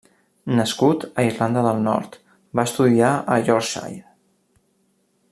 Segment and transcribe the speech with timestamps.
[0.59, 2.17] Nascut a Irlanda del Nord,
[2.59, 4.01] va estudiar al Yorkshire.